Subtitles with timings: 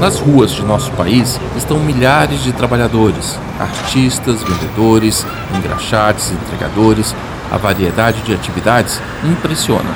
[0.00, 5.26] Nas ruas de nosso país estão milhares de trabalhadores, artistas, vendedores,
[5.56, 7.14] engraxates, entregadores.
[7.50, 9.88] A variedade de atividades impressiona.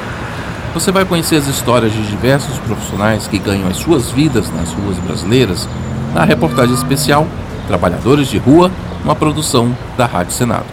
[0.72, 4.96] Você vai conhecer as histórias de diversos profissionais que ganham as suas vidas nas ruas
[4.98, 5.68] brasileiras
[6.14, 7.26] na reportagem especial
[7.66, 8.70] Trabalhadores de Rua,
[9.04, 10.66] uma produção da Rádio Senado.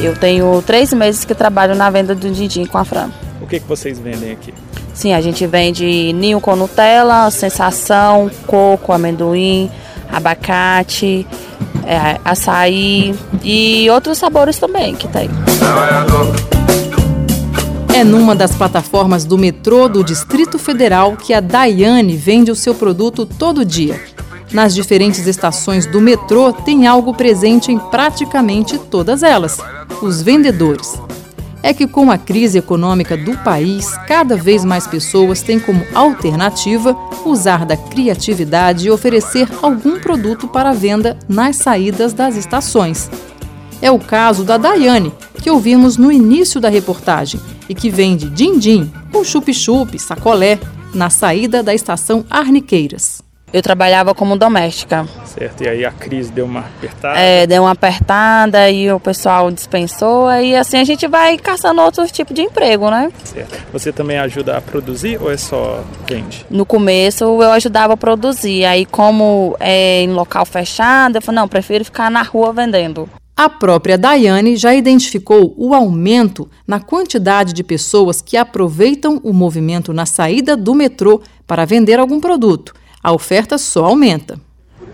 [0.00, 3.10] Eu tenho três meses que trabalho na venda do din-din com a Fran.
[3.40, 4.54] O que, que vocês vendem aqui?
[4.94, 9.68] Sim, a gente vende ninho com Nutella, sensação, coco, amendoim,
[10.10, 11.26] abacate,
[11.84, 15.28] é, açaí e outros sabores também que tem.
[17.92, 22.74] É numa das plataformas do metrô do Distrito Federal que a Daiane vende o seu
[22.74, 24.00] produto todo dia.
[24.52, 29.58] Nas diferentes estações do metrô tem algo presente em praticamente todas elas:
[30.00, 30.98] os vendedores.
[31.64, 36.94] É que com a crise econômica do país, cada vez mais pessoas têm como alternativa
[37.24, 43.10] usar da criatividade e oferecer algum produto para venda nas saídas das estações.
[43.80, 45.10] É o caso da Daiane,
[45.42, 50.60] que ouvimos no início da reportagem e que vende din-din, ou chup-chup, sacolé,
[50.92, 53.23] na saída da estação Arniqueiras.
[53.54, 55.06] Eu trabalhava como doméstica.
[55.24, 57.16] Certo, e aí a crise deu uma apertada?
[57.16, 62.04] É, deu uma apertada e o pessoal dispensou e assim a gente vai caçando outro
[62.08, 63.12] tipo de emprego, né?
[63.22, 63.56] Certo.
[63.72, 66.44] Você também ajuda a produzir ou é só vende?
[66.50, 71.46] No começo eu ajudava a produzir, aí como é em local fechado, eu falei, não,
[71.46, 73.08] prefiro ficar na rua vendendo.
[73.36, 79.92] A própria Daiane já identificou o aumento na quantidade de pessoas que aproveitam o movimento
[79.92, 84.40] na saída do metrô para vender algum produto a oferta só aumenta.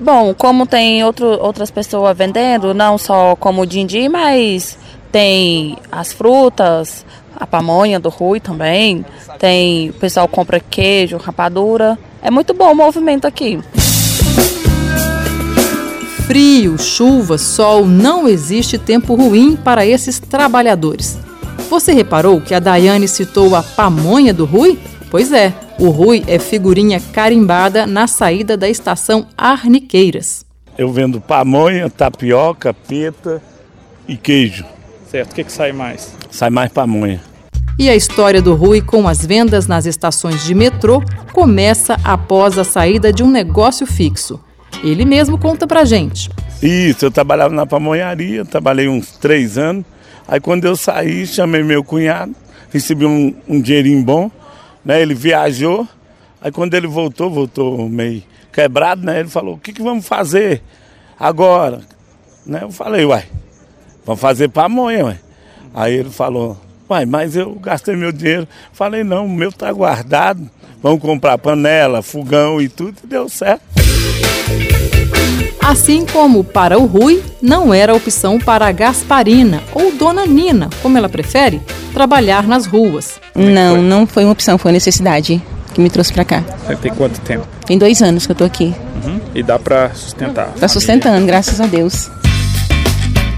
[0.00, 4.76] Bom, como tem outro, outras pessoas vendendo, não só como o dindi, mas
[5.12, 9.04] tem as frutas, a pamonha do Rui também,
[9.38, 11.96] tem o pessoal compra queijo, rapadura.
[12.20, 13.60] É muito bom o movimento aqui.
[16.26, 21.16] Frio, chuva, sol, não existe tempo ruim para esses trabalhadores.
[21.68, 24.78] Você reparou que a Daiane citou a pamonha do Rui?
[25.10, 30.44] Pois é, o Rui é figurinha carimbada na saída da estação Arniqueiras.
[30.76, 33.42] Eu vendo pamonha, tapioca, peta
[34.06, 34.66] e queijo.
[35.10, 36.14] Certo, o que, que sai mais?
[36.30, 37.22] Sai mais pamonha.
[37.78, 41.02] E a história do Rui com as vendas nas estações de metrô
[41.32, 44.38] começa após a saída de um negócio fixo.
[44.84, 46.28] Ele mesmo conta pra gente.
[46.62, 49.86] Isso, eu trabalhava na pamonharia, trabalhei uns três anos.
[50.28, 52.34] Aí quando eu saí, chamei meu cunhado,
[52.70, 54.30] recebi um, um dinheirinho bom
[54.84, 55.00] né?
[55.00, 55.86] Ele viajou,
[56.40, 59.20] aí quando ele voltou, voltou meio quebrado, né?
[59.20, 60.62] Ele falou, o que, que vamos fazer
[61.18, 61.80] agora?
[62.46, 62.60] Né?
[62.62, 63.24] Eu falei, uai,
[64.04, 65.20] vamos fazer pamonha, uai.
[65.74, 66.58] Aí ele falou,
[66.88, 68.48] uai, mas eu gastei meu dinheiro.
[68.72, 70.50] Falei, não, o meu tá guardado.
[70.82, 73.79] Vamos comprar panela, fogão e tudo, e deu certo.
[75.62, 80.96] Assim como para o Rui, não era opção para a Gasparina, ou Dona Nina, como
[80.96, 81.60] ela prefere,
[81.92, 83.20] trabalhar nas ruas.
[83.34, 85.40] Não, não foi uma opção, foi necessidade
[85.74, 86.42] que me trouxe para cá.
[86.80, 87.46] Tem quanto tempo?
[87.66, 88.74] Tem dois anos que eu tô aqui.
[89.04, 89.20] Uhum.
[89.34, 90.48] E dá para sustentar?
[90.58, 92.10] Tá sustentando, graças a Deus.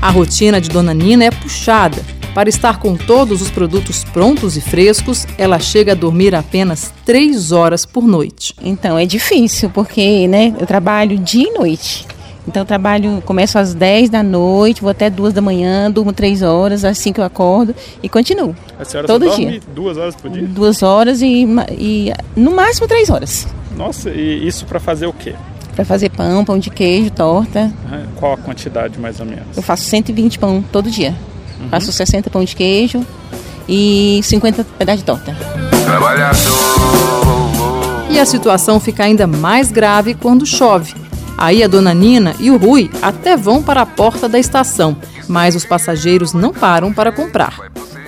[0.00, 2.02] A rotina de Dona Nina é puxada.
[2.34, 7.52] Para estar com todos os produtos prontos e frescos, ela chega a dormir apenas três
[7.52, 8.54] horas por noite.
[8.62, 12.06] Então é difícil, porque né, eu trabalho dia e noite.
[12.46, 16.42] Então eu trabalho, começo às 10 da noite, vou até 2 da manhã, durmo 3
[16.42, 18.54] horas, assim que eu acordo e continuo.
[18.78, 19.60] A senhora todo só dia.
[19.74, 20.42] duas horas por dia?
[20.46, 21.46] Duas horas e,
[21.78, 23.46] e no máximo 3 horas.
[23.76, 25.34] Nossa, e isso para fazer o quê?
[25.76, 27.72] Para fazer pão, pão de queijo, torta.
[28.16, 29.56] Qual a quantidade mais ou menos?
[29.56, 31.14] Eu faço 120 pão todo dia.
[31.60, 31.68] Uhum.
[31.68, 33.06] Faço 60 pão de queijo
[33.68, 35.36] e 50 pedaços de torta.
[38.10, 40.94] E a situação fica ainda mais grave quando chove.
[41.42, 45.56] Aí a dona Nina e o Rui até vão para a porta da estação, mas
[45.56, 47.58] os passageiros não param para comprar.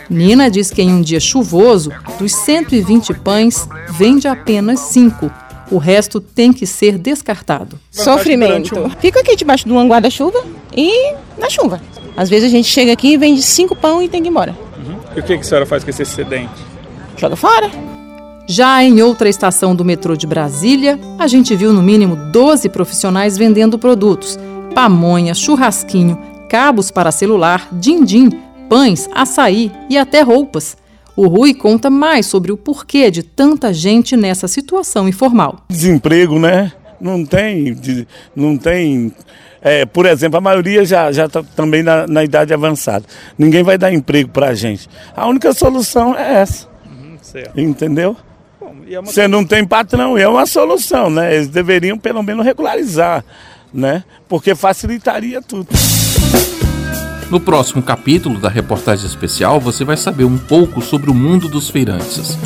[0.08, 5.28] Nina diz que em um dia chuvoso, dos 120 pães, vende apenas 5.
[5.68, 7.76] O resto tem que ser descartado.
[7.90, 8.88] Sofrimento.
[9.00, 11.80] Fico aqui debaixo de um guarda-chuva e na chuva.
[12.16, 14.54] Às vezes a gente chega aqui e vende cinco pão e tem que ir embora.
[14.78, 14.96] Uhum.
[15.16, 16.54] E o que, que a senhora faz com esse excedente?
[17.16, 17.68] Joga fora.
[18.46, 23.38] Já em outra estação do metrô de Brasília, a gente viu no mínimo 12 profissionais
[23.38, 24.38] vendendo produtos:
[24.74, 26.18] pamonha, churrasquinho,
[26.48, 28.30] cabos para celular, din-din,
[28.68, 30.76] pães, açaí e até roupas.
[31.16, 35.60] O Rui conta mais sobre o porquê de tanta gente nessa situação informal.
[35.70, 36.72] Desemprego, né?
[37.00, 37.76] Não tem,
[38.34, 39.12] não tem.
[39.62, 43.06] É, por exemplo, a maioria já está também na, na, idade avançada.
[43.38, 44.88] Ninguém vai dar emprego para a gente.
[45.16, 46.68] A única solução é essa.
[46.84, 47.16] Uhum,
[47.56, 48.16] entendeu?
[49.04, 51.34] Você não tem patrão, e é uma solução, né?
[51.34, 53.24] Eles deveriam pelo menos regularizar,
[53.72, 54.04] né?
[54.28, 55.68] Porque facilitaria tudo.
[57.30, 61.70] No próximo capítulo da reportagem especial, você vai saber um pouco sobre o mundo dos
[61.70, 62.38] feirantes.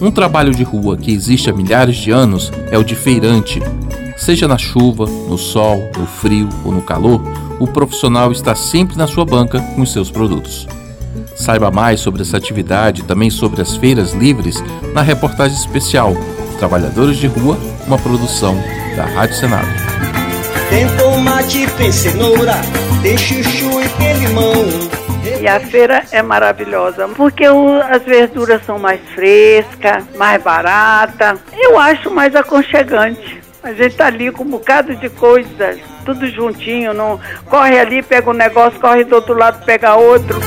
[0.00, 3.60] Um trabalho de rua que existe há milhares de anos é o de feirante.
[4.16, 7.22] Seja na chuva, no sol, no frio ou no calor,
[7.58, 10.66] o profissional está sempre na sua banca com os seus produtos.
[11.34, 14.62] Saiba mais sobre essa atividade e também sobre as feiras livres
[14.92, 16.14] na reportagem especial
[16.58, 17.56] Trabalhadores de Rua,
[17.86, 18.56] uma produção
[18.96, 19.68] da Rádio Senado.
[20.68, 22.54] Tem tomate, tem cenoura,
[23.02, 24.52] tem chuchu e tem limão.
[25.40, 31.38] E a feira é maravilhosa, porque as verduras são mais frescas, mais baratas.
[31.52, 33.40] Eu acho mais aconchegante.
[33.62, 35.78] A gente tá ali com um bocado de coisas,
[36.08, 40.40] tudo juntinho, não corre ali, pega um negócio, corre do outro lado, pega outro.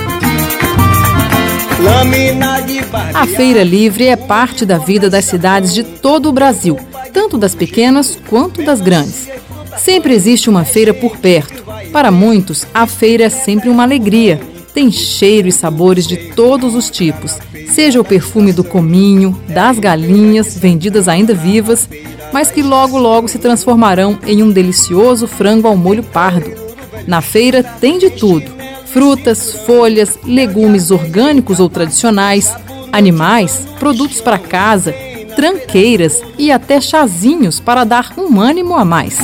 [3.13, 6.79] A Feira Livre é parte da vida das cidades de todo o Brasil,
[7.13, 9.29] tanto das pequenas quanto das grandes.
[9.77, 11.63] Sempre existe uma feira por perto.
[11.91, 14.39] Para muitos, a feira é sempre uma alegria,
[14.73, 17.37] tem cheiro e sabores de todos os tipos,
[17.67, 21.87] seja o perfume do cominho, das galinhas, vendidas ainda vivas,
[22.31, 26.51] mas que logo logo se transformarão em um delicioso frango ao molho pardo.
[27.07, 28.51] Na feira tem de tudo:
[28.85, 32.53] frutas, folhas, legumes orgânicos ou tradicionais,
[32.91, 34.93] animais, produtos para casa,
[35.35, 39.17] tranqueiras e até chazinhos para dar um ânimo a mais.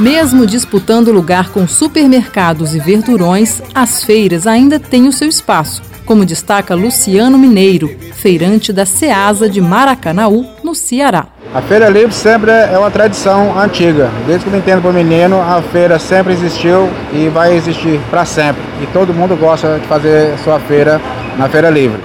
[0.00, 6.24] Mesmo disputando lugar com supermercados e verdurões, as feiras ainda têm o seu espaço, como
[6.24, 11.28] destaca Luciano Mineiro, feirante da Ceasa de Maracanaú, no Ceará.
[11.54, 14.10] A Feira Livre sempre é uma tradição antiga.
[14.26, 18.24] Desde que eu entendo para o menino, a feira sempre existiu e vai existir para
[18.24, 18.60] sempre.
[18.82, 21.00] E todo mundo gosta de fazer sua feira
[21.38, 22.02] na Feira Livre.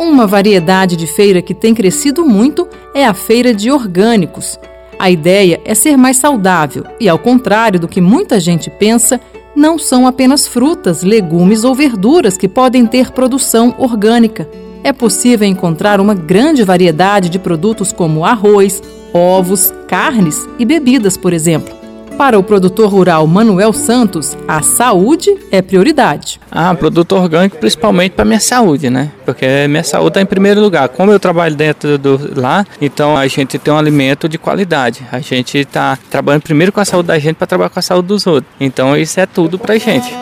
[0.00, 4.58] Uma variedade de feira que tem crescido muito é a feira de orgânicos,
[5.02, 9.20] a ideia é ser mais saudável e, ao contrário do que muita gente pensa,
[9.54, 14.48] não são apenas frutas, legumes ou verduras que podem ter produção orgânica.
[14.84, 18.82] É possível encontrar uma grande variedade de produtos como arroz,
[19.12, 21.81] ovos, carnes e bebidas, por exemplo.
[22.16, 26.40] Para o produtor rural Manuel Santos, a saúde é prioridade.
[26.50, 29.10] Ah, produto orgânico principalmente para minha saúde, né?
[29.24, 30.88] Porque minha saúde está em primeiro lugar.
[30.88, 35.06] Como eu trabalho dentro do lá, então a gente tem um alimento de qualidade.
[35.10, 38.08] A gente está trabalhando primeiro com a saúde da gente para trabalhar com a saúde
[38.08, 38.52] dos outros.
[38.60, 40.14] Então isso é tudo para a gente.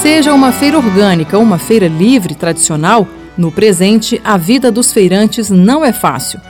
[0.00, 3.06] Seja uma feira orgânica ou uma feira livre tradicional,
[3.38, 6.40] no presente a vida dos feirantes não é fácil.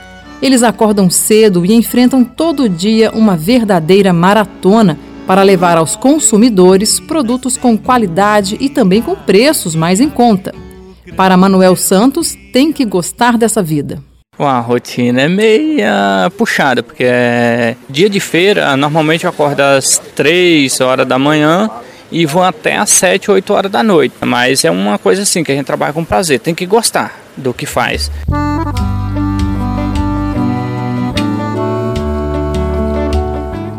[0.43, 7.55] Eles acordam cedo e enfrentam todo dia uma verdadeira maratona para levar aos consumidores produtos
[7.55, 10.53] com qualidade e também com preços mais em conta.
[11.15, 14.03] Para Manuel Santos, tem que gostar dessa vida.
[14.37, 20.81] A rotina é meia puxada, porque é dia de feira, normalmente eu acordo às 3
[20.81, 21.69] horas da manhã
[22.11, 24.13] e vou até às 7, 8 horas da noite.
[24.19, 27.53] Mas é uma coisa assim que a gente trabalha com prazer, tem que gostar do
[27.53, 28.11] que faz.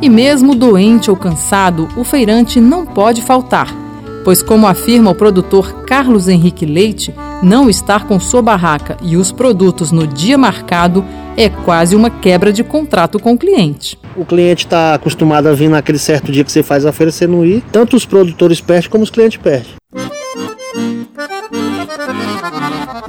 [0.05, 3.75] E mesmo doente ou cansado, o feirante não pode faltar,
[4.23, 9.33] pois, como afirma o produtor Carlos Henrique Leite, não estar com sua barraca e os
[9.33, 11.03] produtos no dia marcado
[11.39, 13.99] é quase uma quebra de contrato com o cliente.
[14.15, 17.27] O cliente está acostumado a vir naquele certo dia que você faz a feira, você
[17.27, 19.73] não ir, tanto os produtores perdem como os clientes perdem.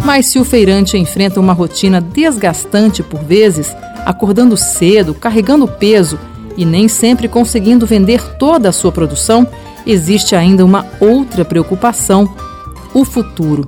[0.05, 3.75] Mas se o feirante enfrenta uma rotina desgastante por vezes,
[4.05, 6.17] acordando cedo, carregando peso
[6.57, 9.47] e nem sempre conseguindo vender toda a sua produção,
[9.85, 12.33] existe ainda uma outra preocupação:
[12.93, 13.67] o futuro.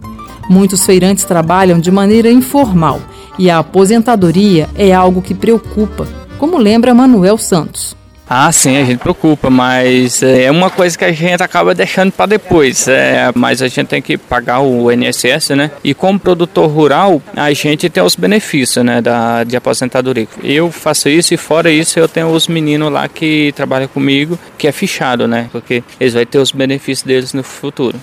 [0.50, 3.02] Muitos feirantes trabalham de maneira informal
[3.38, 7.97] e a aposentadoria é algo que preocupa, como lembra Manuel Santos.
[8.30, 12.12] Ah, sim, a gente preocupa, mas é, é uma coisa que a gente acaba deixando
[12.12, 12.88] para depois.
[12.88, 15.72] É, mas a gente tem que pagar o INSS, né?
[15.84, 20.28] E como produtor rural, a gente tem os benefícios, né, da, de aposentadoria.
[20.44, 24.68] Eu faço isso e fora isso eu tenho os meninos lá que trabalham comigo, que
[24.68, 25.48] é fichado, né?
[25.52, 27.98] Porque eles vão ter os benefícios deles no futuro.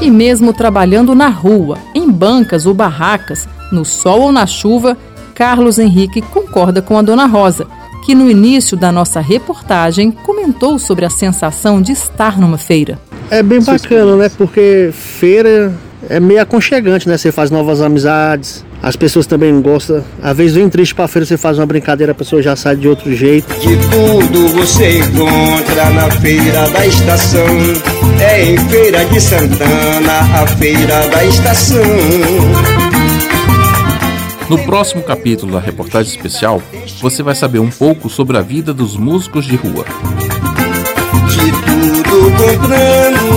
[0.00, 4.96] E mesmo trabalhando na rua, em bancas ou barracas, no sol ou na chuva,
[5.42, 7.66] Carlos Henrique concorda com a dona Rosa,
[8.06, 12.96] que no início da nossa reportagem comentou sobre a sensação de estar numa feira.
[13.28, 14.30] É bem bacana, né?
[14.38, 15.74] Porque feira
[16.08, 17.18] é meio aconchegante, né?
[17.18, 18.64] Você faz novas amizades.
[18.80, 20.04] As pessoas também gostam.
[20.22, 22.86] Às vezes vem triste pra feira, você faz uma brincadeira, a pessoa já sai de
[22.86, 23.52] outro jeito.
[23.54, 27.46] De tudo você encontra na feira da estação.
[28.20, 31.82] É em Feira de Santana, a feira da estação.
[34.52, 36.62] No próximo capítulo da reportagem especial,
[37.00, 39.86] você vai saber um pouco sobre a vida dos músicos de rua.
[41.26, 43.32] De tudo comprando.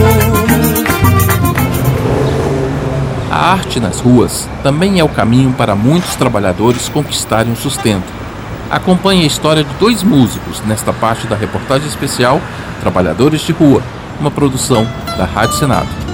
[3.31, 8.11] A arte nas ruas também é o caminho para muitos trabalhadores conquistarem um sustento.
[8.69, 12.41] Acompanhe a história de dois músicos nesta parte da reportagem especial
[12.81, 13.81] Trabalhadores de Rua,
[14.19, 14.85] uma produção
[15.17, 16.04] da Rádio Senado.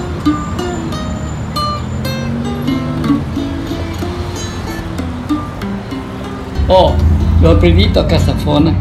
[6.74, 8.74] Ó, oh, eu aprendi a tocar safona,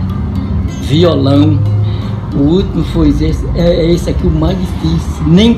[0.83, 1.59] violão.
[2.33, 5.23] O último foi esse, é esse aqui o mais difícil.
[5.27, 5.55] Nem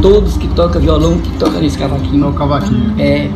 [0.00, 2.16] todos que tocam violão que tocam nesse cavaquinho.
[2.16, 2.94] No cavaquinho.
[2.98, 3.28] É.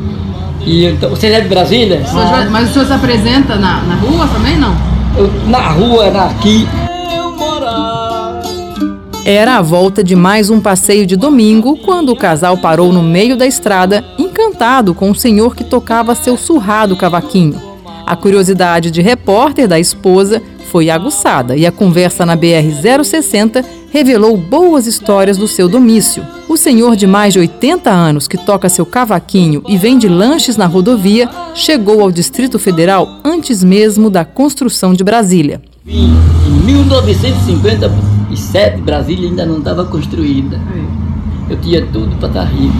[0.64, 2.02] E então, você é de Brasília?
[2.08, 2.48] Ah.
[2.50, 4.74] Mas o senhor se apresenta na, na rua também, não?
[5.14, 6.66] Eu, na rua, na, aqui.
[9.26, 13.36] Era a volta de mais um passeio de domingo quando o casal parou no meio
[13.36, 17.67] da estrada, encantado com o senhor que tocava seu surrado cavaquinho.
[18.08, 24.86] A curiosidade de repórter da esposa foi aguçada e a conversa na BR-060 revelou boas
[24.86, 26.24] histórias do seu domício.
[26.48, 30.64] O senhor de mais de 80 anos que toca seu cavaquinho e vende lanches na
[30.64, 35.60] rodovia chegou ao Distrito Federal antes mesmo da construção de Brasília.
[35.86, 36.08] Em
[36.64, 40.58] 1957, Brasília ainda não estava construída.
[41.50, 42.72] Eu tinha tudo para estar rico.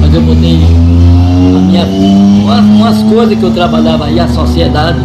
[0.00, 0.60] Mas eu botei
[1.36, 4.98] minha, umas, umas coisas que eu trabalhava aí, a sociedade,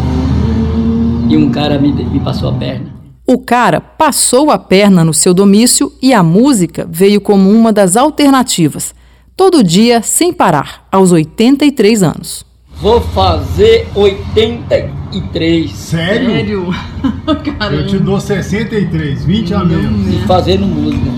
[1.30, 2.92] e um cara me, me passou a perna.
[3.26, 7.96] O cara passou a perna no seu domício e a música veio como uma das
[7.96, 8.94] alternativas.
[9.38, 12.46] Todo dia, sem parar, aos 83 anos.
[12.82, 15.72] Vou fazer 83.
[15.72, 16.30] Sério?
[16.32, 16.68] Sério?
[17.72, 20.14] Eu te dou 63, 20 a menos.
[20.14, 21.12] E fazendo música.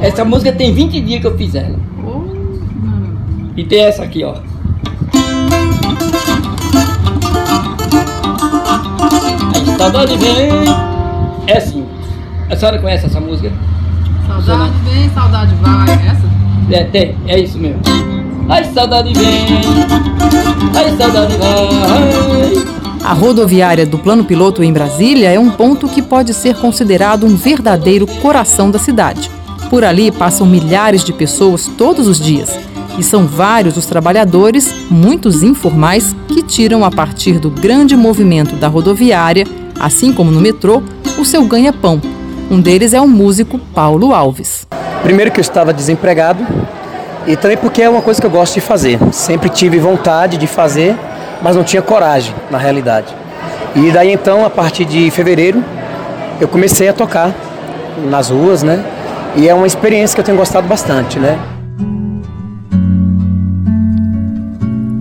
[0.00, 1.78] Essa música tem 20 dias que eu fiz ela.
[3.56, 4.36] E tem essa aqui, ó.
[9.78, 10.50] Saudade vem.
[11.46, 11.86] É assim.
[12.50, 13.52] A senhora conhece essa música?
[14.26, 15.90] Saudade vem, saudade vai.
[15.94, 16.28] Essa?
[16.70, 17.16] É, tem.
[17.26, 17.80] É isso mesmo.
[18.48, 19.46] Ai, saudade vem.
[20.74, 22.78] Ai, saudade vai.
[23.04, 27.36] A rodoviária do Plano Piloto em Brasília é um ponto que pode ser considerado um
[27.36, 29.30] verdadeiro coração da cidade.
[29.70, 32.58] Por ali passam milhares de pessoas todos os dias.
[32.98, 38.66] E são vários os trabalhadores, muitos informais, que tiram a partir do grande movimento da
[38.66, 39.46] rodoviária,
[39.80, 40.82] assim como no metrô,
[41.18, 42.00] o seu ganha-pão.
[42.50, 44.66] Um deles é o músico Paulo Alves.
[45.02, 46.46] Primeiro que eu estava desempregado
[47.26, 48.98] e também porque é uma coisa que eu gosto de fazer.
[49.12, 50.96] Sempre tive vontade de fazer,
[51.42, 53.14] mas não tinha coragem, na realidade.
[53.76, 55.62] E daí então, a partir de fevereiro,
[56.40, 57.34] eu comecei a tocar
[58.10, 58.82] nas ruas, né?
[59.36, 61.38] E é uma experiência que eu tenho gostado bastante, né?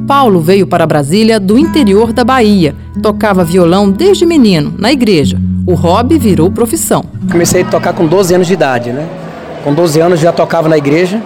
[0.08, 2.74] Paulo veio para Brasília do interior da Bahia.
[3.04, 5.38] Tocava violão desde menino, na igreja.
[5.68, 7.04] O hobby virou profissão.
[7.30, 9.06] Comecei a tocar com 12 anos de idade, né?
[9.66, 11.22] Com 12 anos já tocava na igreja,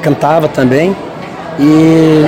[0.00, 0.94] cantava também.
[1.58, 2.24] E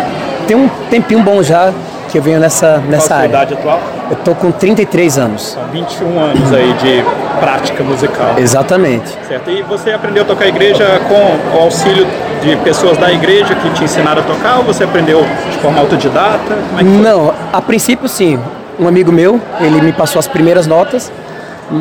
[0.49, 1.73] tem um tempinho bom já
[2.11, 3.31] que eu venho nessa, nessa Qual a área.
[3.31, 3.81] sua idade atual?
[4.11, 5.43] Eu tô com 33 anos.
[5.53, 7.05] São 21 anos aí de
[7.41, 8.35] prática musical.
[8.39, 9.17] Exatamente.
[9.27, 9.51] Certo.
[9.51, 12.07] E você aprendeu a tocar a igreja com o auxílio
[12.43, 16.59] de pessoas da igreja que te ensinaram a tocar ou você aprendeu de forma autodidata?
[16.79, 16.83] É?
[16.83, 18.39] Não, a princípio sim.
[18.79, 21.13] Um amigo meu, ele me passou as primeiras notas.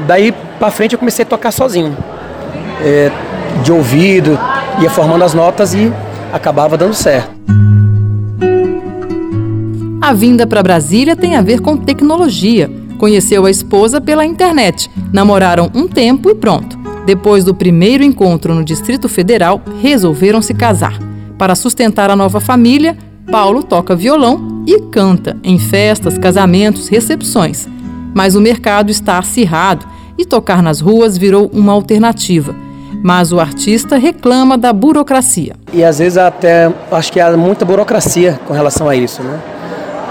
[0.07, 1.97] Daí pra frente eu comecei a tocar sozinho.
[2.83, 3.11] É,
[3.63, 4.39] de ouvido,
[4.79, 5.91] ia formando as notas e
[6.31, 7.29] acabava dando certo.
[10.01, 12.71] A vinda para Brasília tem a ver com tecnologia.
[12.97, 16.75] Conheceu a esposa pela internet, namoraram um tempo e pronto.
[17.05, 20.97] Depois do primeiro encontro no Distrito Federal, resolveram se casar.
[21.37, 22.97] Para sustentar a nova família,
[23.31, 27.67] Paulo toca violão e canta em festas, casamentos, recepções.
[28.11, 29.85] Mas o mercado está acirrado
[30.17, 32.55] e tocar nas ruas virou uma alternativa.
[33.03, 35.55] Mas o artista reclama da burocracia.
[35.71, 39.39] E às vezes até acho que há muita burocracia com relação a isso, né?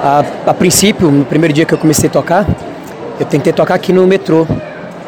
[0.02, 2.46] A, a princípio, no primeiro dia que eu comecei a tocar,
[3.18, 4.46] eu tentei tocar aqui no metrô,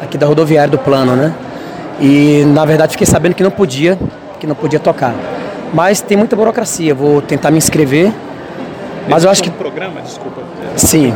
[0.01, 1.33] aqui da rodoviária do plano, né?
[1.99, 3.97] E na verdade fiquei sabendo que não podia,
[4.39, 5.13] que não podia tocar.
[5.73, 8.11] Mas tem muita burocracia, vou tentar me inscrever.
[9.07, 10.41] Mas eu acho que um programa, desculpa.
[10.41, 11.13] é, Sim.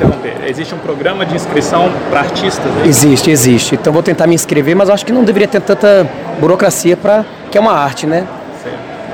[0.47, 2.89] Existe um programa de inscrição para artistas aí?
[2.89, 3.75] existe, existe.
[3.75, 6.07] Então vou tentar me inscrever, mas eu acho que não deveria ter tanta
[6.39, 8.25] burocracia para que é uma arte, né?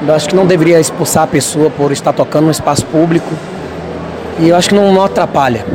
[0.06, 3.30] Eu acho que não deveria expulsar a pessoa por estar tocando no espaço público.
[4.40, 5.66] E eu acho que não, não atrapalha.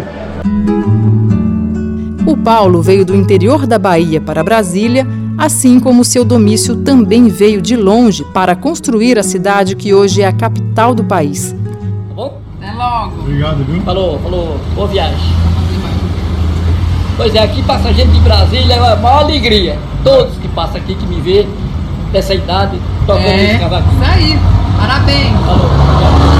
[2.27, 7.63] O Paulo veio do interior da Bahia para Brasília, assim como seu domício também veio
[7.63, 11.55] de longe para construir a cidade que hoje é a capital do país.
[12.09, 12.39] Tá bom?
[12.61, 13.21] Até logo.
[13.21, 13.81] Obrigado, viu?
[13.83, 14.61] Falou, falou.
[14.75, 15.19] Boa viagem.
[17.17, 19.77] Pois é, aqui passa gente de Brasília, é a maior alegria.
[20.05, 21.47] Todos que passam aqui, que me vê,
[22.13, 24.03] dessa idade, tocando é, esse cavaquinho.
[24.03, 24.39] Isso aí,
[24.79, 25.41] parabéns.
[25.45, 26.38] Falou.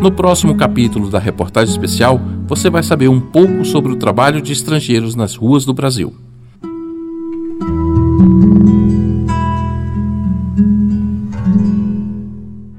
[0.00, 4.52] No próximo capítulo da reportagem especial, você vai saber um pouco sobre o trabalho de
[4.52, 6.14] estrangeiros nas ruas do Brasil.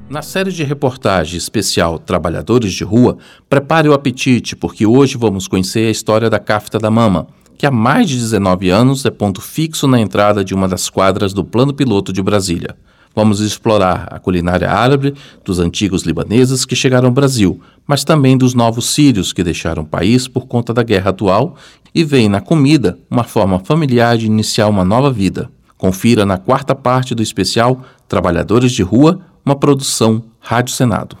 [0.08, 3.18] Na série de reportagem especial Trabalhadores de Rua,
[3.50, 7.26] prepare o apetite, porque hoje vamos conhecer a história da Cafta da Mama,
[7.58, 11.34] que há mais de 19 anos é ponto fixo na entrada de uma das quadras
[11.34, 12.74] do Plano Piloto de Brasília.
[13.14, 15.14] Vamos explorar a culinária árabe
[15.44, 19.86] dos antigos libaneses que chegaram ao Brasil, mas também dos novos sírios que deixaram o
[19.86, 21.56] país por conta da guerra atual
[21.92, 25.50] e veem na comida uma forma familiar de iniciar uma nova vida.
[25.76, 31.16] Confira na quarta parte do especial Trabalhadores de Rua, uma produção Rádio Senado.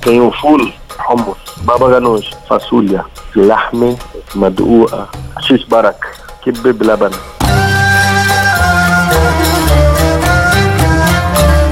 [0.00, 0.72] Tem o ful,
[1.08, 3.04] hummus, baba ganoush, fasulha,
[3.36, 3.96] lahme,
[4.34, 5.08] madua,
[5.42, 5.98] shish barak,
[6.84, 7.33] laban.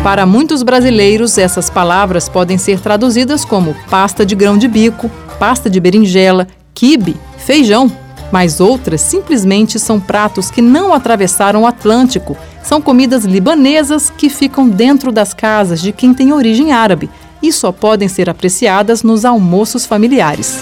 [0.02, 5.70] Para muitos brasileiros, essas palavras podem ser traduzidas como pasta de grão de bico, pasta
[5.70, 7.90] de berinjela, quibe, feijão.
[8.32, 12.36] Mas outras simplesmente são pratos que não atravessaram o Atlântico.
[12.64, 17.08] São comidas libanesas que ficam dentro das casas de quem tem origem árabe
[17.40, 20.58] e só podem ser apreciadas nos almoços familiares.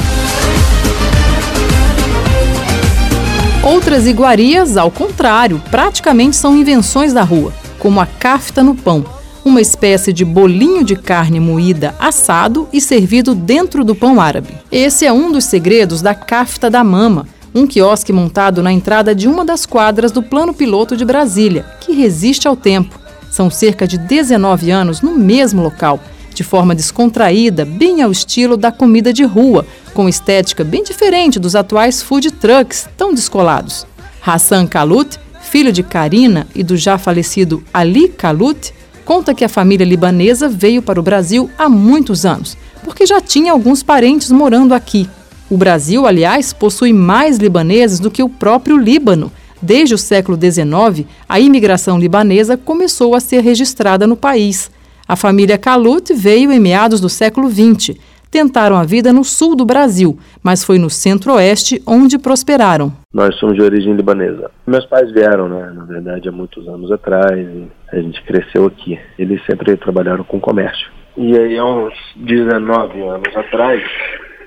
[3.63, 9.05] Outras iguarias, ao contrário, praticamente são invenções da rua, como a cafta no pão,
[9.45, 14.55] uma espécie de bolinho de carne moída assado e servido dentro do pão árabe.
[14.71, 19.27] Esse é um dos segredos da Cafta da Mama, um quiosque montado na entrada de
[19.27, 22.99] uma das quadras do Plano Piloto de Brasília, que resiste ao tempo.
[23.31, 26.01] São cerca de 19 anos no mesmo local,
[26.35, 31.57] de forma descontraída, bem ao estilo da comida de rua, com estética bem diferente dos
[31.57, 33.87] atuais food trucks tão descolados.
[34.25, 38.73] Hassan Kalut, filho de Karina e do já falecido Ali Kalut,
[39.11, 43.51] conta que a família libanesa veio para o Brasil há muitos anos, porque já tinha
[43.51, 45.11] alguns parentes morando aqui.
[45.51, 49.33] O Brasil, aliás, possui mais libaneses do que o próprio Líbano.
[49.61, 54.71] Desde o século XIX, a imigração libanesa começou a ser registrada no país.
[55.09, 57.99] A família Kalut veio em meados do século XX.
[58.31, 63.00] Tentaram a vida no sul do Brasil, mas foi no centro-oeste onde prosperaram.
[63.13, 64.53] Nós somos de origem libanesa.
[64.65, 67.45] Meus pais vieram, né, na verdade, há muitos anos atrás.
[67.93, 69.01] a gente cresceu aqui.
[69.19, 70.89] Eles sempre trabalharam com comércio.
[71.17, 73.83] E aí, há uns 19 anos atrás,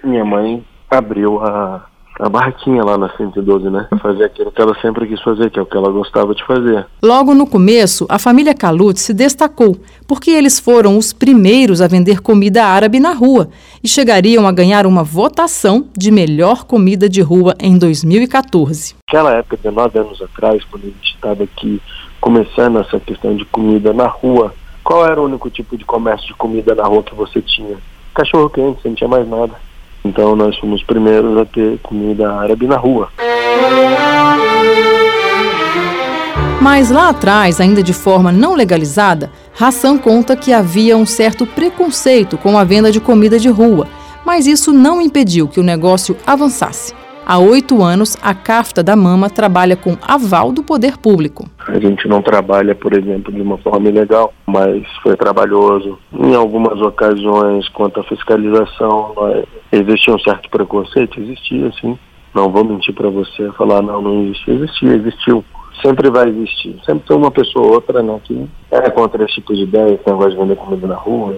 [0.02, 1.86] minha mãe abriu a,
[2.20, 3.88] a barraquinha lá na 112, né?
[4.02, 6.86] Fazer aquilo que ela sempre quis fazer, que é o que ela gostava de fazer.
[7.02, 12.22] Logo no começo, a família Kalut se destacou, porque eles foram os primeiros a vender
[12.22, 13.50] comida árabe na rua
[13.84, 18.96] e chegariam a ganhar uma votação de melhor comida de rua em 2014.
[19.08, 21.82] Naquela época, 19 anos atrás, quando a gente estava aqui
[22.22, 26.34] começando essa questão de comida na rua, qual era o único tipo de comércio de
[26.36, 27.78] comida na rua que você tinha?
[28.14, 29.54] Cachorro quente, você não tinha mais nada.
[30.04, 33.10] Então nós fomos os primeiros a ter comida árabe na rua.
[36.62, 42.38] Mas lá atrás, ainda de forma não legalizada, Hassan conta que havia um certo preconceito
[42.38, 43.88] com a venda de comida de rua,
[44.26, 46.94] mas isso não impediu que o negócio avançasse.
[47.26, 51.48] Há oito anos, a CAFTA da Mama trabalha com aval do poder público.
[51.68, 55.98] A gente não trabalha, por exemplo, de uma forma ilegal, mas foi trabalhoso.
[56.12, 59.16] Em algumas ocasiões, quanto à fiscalização,
[59.72, 61.98] existia um certo preconceito, existia sim.
[62.36, 64.52] Não vou mentir para você, falar não, não existe.
[64.52, 65.46] Existia, existiu.
[65.82, 66.76] Sempre vai existir.
[66.86, 70.06] Sempre tem uma pessoa ou outra né, que é contra esse tipo de ideia, esse
[70.06, 71.38] negócio de vender comida na rua.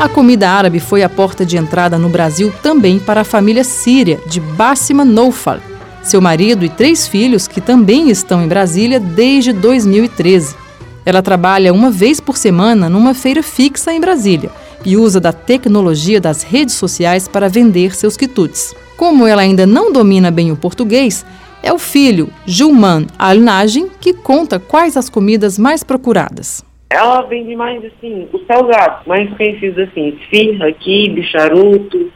[0.00, 4.18] A comida árabe foi a porta de entrada no Brasil também para a família síria
[4.26, 5.58] de Bassima Noufal,
[6.02, 10.56] seu marido e três filhos que também estão em Brasília desde 2013.
[11.04, 14.50] Ela trabalha uma vez por semana numa feira fixa em Brasília
[14.86, 18.74] e usa da tecnologia das redes sociais para vender seus quitutes.
[18.96, 21.26] Como ela ainda não domina bem o português,
[21.62, 26.69] é o filho, Julman Al-Najin, que conta quais as comidas mais procuradas.
[26.90, 32.10] Ela vende mais, assim, os salgados, mais conhecidos, assim, esfirra, quibe, charuto,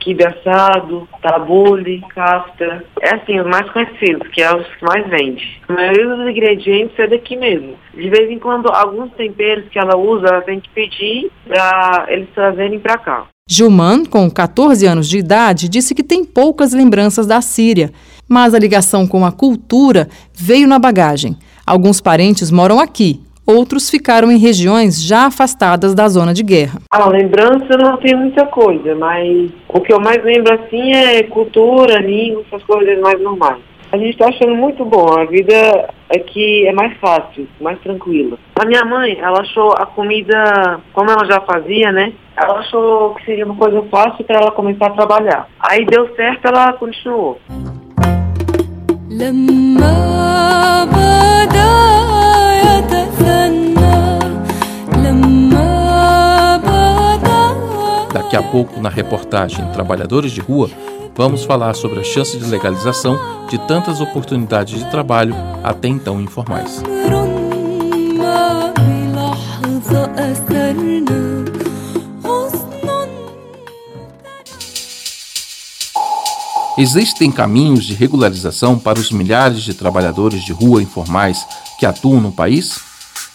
[0.00, 2.84] quibe assado, tabule, castra.
[3.02, 5.60] É assim, os mais conhecidos, que é os que mais vende.
[5.68, 7.74] A maioria dos ingredientes é daqui mesmo.
[7.92, 12.28] De vez em quando, alguns temperos que ela usa, ela tem que pedir para eles
[12.34, 13.26] trazerem para cá.
[13.48, 17.90] Gilman, com 14 anos de idade, disse que tem poucas lembranças da Síria,
[18.26, 21.36] mas a ligação com a cultura veio na bagagem.
[21.66, 26.80] Alguns parentes moram aqui, outros ficaram em regiões já afastadas da zona de guerra.
[26.90, 32.00] A lembrança não tem muita coisa, mas o que eu mais lembro assim é cultura,
[32.00, 33.58] língua, essas coisas mais normais.
[33.92, 38.36] A gente está achando muito bom, a vida aqui é mais fácil, mais tranquila.
[38.58, 42.12] A minha mãe, ela achou a comida, como ela já fazia, né?
[42.36, 45.48] Ela achou que seria uma coisa fácil para ela começar a trabalhar.
[45.60, 47.38] Aí deu certo, ela continuou.
[58.34, 60.68] Daqui a pouco, na reportagem Trabalhadores de Rua,
[61.14, 63.16] vamos falar sobre a chance de legalização
[63.48, 66.82] de tantas oportunidades de trabalho até então informais.
[76.76, 81.46] Existem caminhos de regularização para os milhares de trabalhadores de rua informais
[81.78, 82.80] que atuam no país?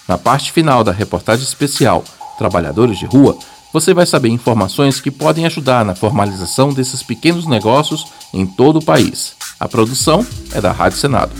[0.09, 2.03] Na parte final da reportagem especial
[2.37, 3.37] Trabalhadores de Rua,
[3.71, 8.83] você vai saber informações que podem ajudar na formalização desses pequenos negócios em todo o
[8.83, 9.33] país.
[9.59, 11.31] A produção é da Rádio Senado.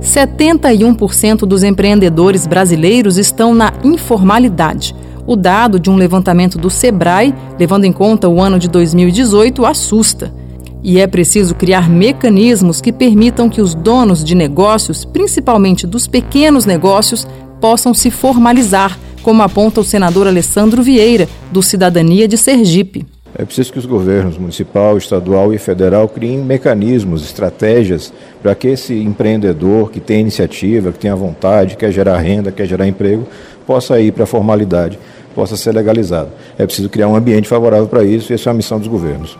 [0.00, 4.94] 71% dos empreendedores brasileiros estão na informalidade.
[5.26, 10.32] O dado de um levantamento do Sebrae, levando em conta o ano de 2018, assusta.
[10.82, 16.64] E é preciso criar mecanismos que permitam que os donos de negócios, principalmente dos pequenos
[16.64, 17.26] negócios,
[17.60, 18.96] possam se formalizar,
[19.26, 23.04] como aponta o senador Alessandro Vieira, do Cidadania de Sergipe.
[23.36, 28.94] É preciso que os governos municipal, estadual e federal criem mecanismos, estratégias para que esse
[28.94, 33.26] empreendedor que tem iniciativa, que tem a vontade, quer gerar renda, quer gerar emprego,
[33.66, 34.96] possa ir para a formalidade,
[35.34, 36.28] possa ser legalizado.
[36.56, 39.36] É preciso criar um ambiente favorável para isso e essa é a missão dos governos.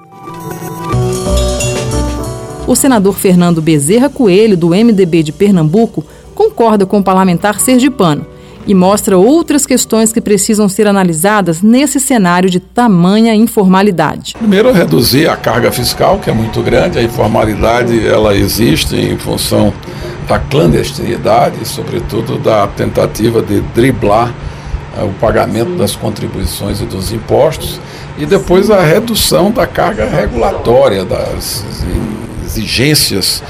[2.67, 8.35] O senador Fernando Bezerra Coelho, do MDB de Pernambuco, concorda com o parlamentar sergipano
[8.67, 14.35] e mostra outras questões que precisam ser analisadas nesse cenário de tamanha informalidade.
[14.37, 16.99] Primeiro, reduzir a carga fiscal, que é muito grande.
[16.99, 19.73] A informalidade ela existe em função
[20.29, 24.35] da clandestinidade, sobretudo da tentativa de driblar
[24.99, 27.81] uh, o pagamento das contribuições e dos impostos,
[28.19, 31.65] e depois a redução da carga regulatória, das
[32.45, 33.43] exigências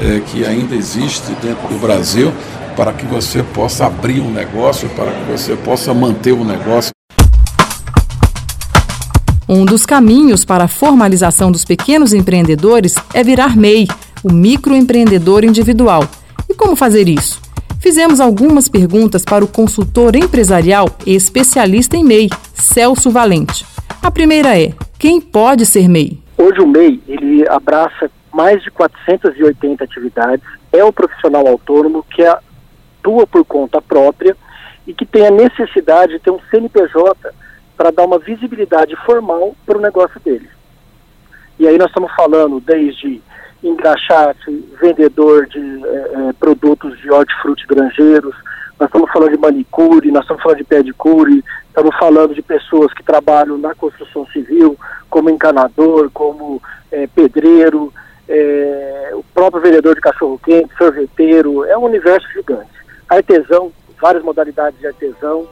[0.00, 2.32] eh, que ainda existe dentro do Brasil
[2.76, 6.90] para que você possa abrir um negócio, para que você possa manter o um negócio.
[9.48, 13.86] Um dos caminhos para a formalização dos pequenos empreendedores é virar MEI,
[14.22, 16.02] o microempreendedor individual.
[16.48, 17.40] E como fazer isso?
[17.78, 23.66] Fizemos algumas perguntas para o consultor empresarial e especialista em MEI, Celso Valente.
[24.02, 26.18] A primeira é: quem pode ser MEI?
[26.38, 32.36] Hoje o MEI ele abraça mais de 480 atividades, é o profissional autônomo que é
[33.04, 34.34] atua por conta própria
[34.86, 37.32] e que tem a necessidade de ter um CNPJ
[37.76, 40.48] para dar uma visibilidade formal para o negócio dele.
[41.58, 43.20] E aí nós estamos falando desde
[43.62, 48.34] engraxate, vendedor de é, produtos de hortifruti granjeiros,
[48.78, 53.02] nós estamos falando de manicure, nós estamos falando de pedicure, estamos falando de pessoas que
[53.02, 54.76] trabalham na construção civil,
[55.08, 57.92] como encanador, como é, pedreiro,
[59.12, 62.73] o próprio vendedor de cachorro-quente, sorveteiro, é um universo gigante
[63.16, 65.46] artesão, várias modalidades de artesão.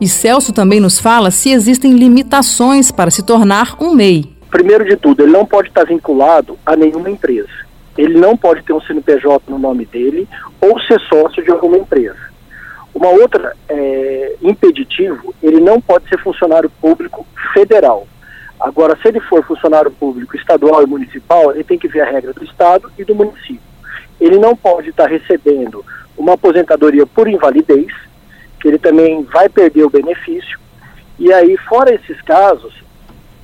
[0.00, 4.36] E Celso também nos fala se existem limitações para se tornar um MEI.
[4.50, 7.48] Primeiro de tudo, ele não pode estar vinculado a nenhuma empresa.
[7.96, 10.28] Ele não pode ter um CNPJ no nome dele
[10.60, 12.32] ou ser sócio de alguma empresa.
[12.94, 18.06] Uma outra é, impeditivo, ele não pode ser funcionário público federal.
[18.60, 22.32] Agora, se ele for funcionário público estadual e municipal, ele tem que ver a regra
[22.32, 23.60] do estado e do município.
[24.20, 25.84] Ele não pode estar recebendo
[26.16, 27.92] uma aposentadoria por invalidez,
[28.60, 30.58] que ele também vai perder o benefício.
[31.18, 32.72] E aí, fora esses casos,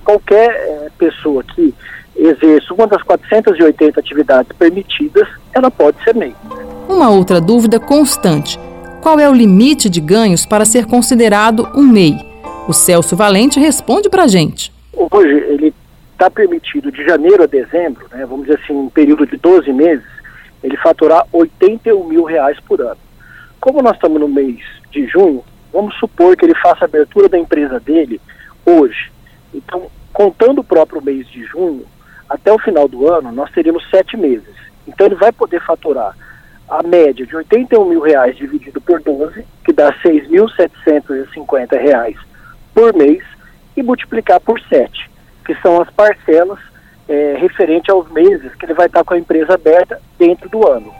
[0.04, 1.74] qualquer é, pessoa que
[2.16, 6.35] exerça uma das 480 atividades permitidas, ela pode ser MEI.
[6.88, 8.59] Uma outra dúvida constante:
[9.00, 12.16] qual é o limite de ganhos para ser considerado um MEI?
[12.66, 14.72] O Celso Valente responde para a gente.
[14.92, 15.72] Hoje, ele
[16.12, 20.04] está permitido de janeiro a dezembro, né, vamos dizer assim, um período de 12 meses,
[20.62, 22.98] ele faturar 81 mil reais por ano.
[23.60, 24.58] Como nós estamos no mês
[24.90, 28.20] de junho, vamos supor que ele faça a abertura da empresa dele
[28.64, 29.10] hoje.
[29.52, 31.84] Então, contando o próprio mês de junho,
[32.28, 34.54] até o final do ano, nós teríamos sete meses.
[34.86, 36.16] Então, ele vai poder faturar
[36.68, 42.16] a média de 81 mil reais dividido por 12, que dá 6.750 reais
[42.74, 43.22] por mês,
[43.76, 45.10] e multiplicar por 7,
[45.46, 46.58] que são as parcelas
[47.08, 50.92] é, referente aos meses que ele vai estar com a empresa aberta dentro do ano.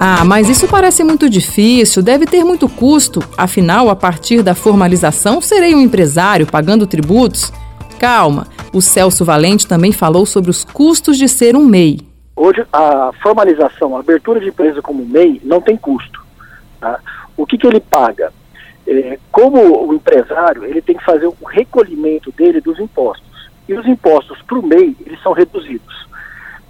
[0.00, 3.20] Ah, mas isso parece muito difícil, deve ter muito custo.
[3.36, 7.52] Afinal, a partir da formalização, serei um empresário pagando tributos?
[7.98, 11.98] Calma, o Celso Valente também falou sobre os custos de ser um MEI.
[12.36, 16.22] Hoje, a formalização, a abertura de empresa como MEI não tem custo.
[16.80, 17.00] Tá?
[17.36, 18.32] O que, que ele paga?
[18.86, 23.27] É, como o empresário, ele tem que fazer o recolhimento dele dos impostos.
[23.68, 26.08] E os impostos para o MEI, eles são reduzidos.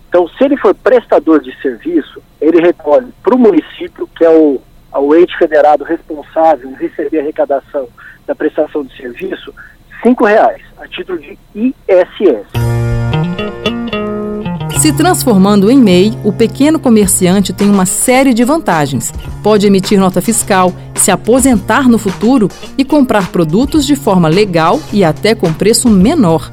[0.08, 4.60] Então, se ele for prestador de serviço, ele recolhe para o município, que é o,
[4.92, 7.88] o ente federado responsável em receber a arrecadação
[8.26, 9.54] da prestação de serviço,
[10.02, 12.48] R$ reais a título de ISS.
[14.78, 19.12] Se transformando em MEI, o pequeno comerciante tem uma série de vantagens.
[19.42, 25.02] Pode emitir nota fiscal, se aposentar no futuro e comprar produtos de forma legal e
[25.02, 26.48] até com preço menor.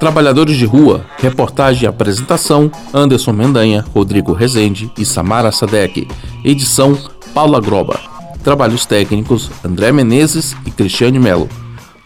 [0.00, 6.08] Trabalhadores de Rua, reportagem e apresentação: Anderson Mendanha, Rodrigo Rezende e Samara Sadek.
[6.44, 6.98] Edição:
[7.32, 8.00] Paula Groba.
[8.42, 11.48] Trabalhos técnicos: André Menezes e Cristiane Melo.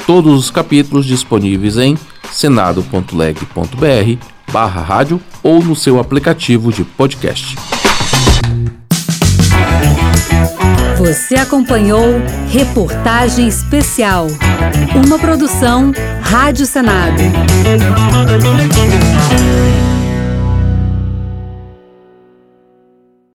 [0.07, 1.97] Todos os capítulos disponíveis em
[2.31, 4.19] senado.leg.br
[4.53, 7.57] barra rádio ou no seu aplicativo de podcast.
[10.99, 12.21] Você acompanhou
[12.51, 14.27] Reportagem Especial,
[15.07, 17.23] uma produção Rádio Senado.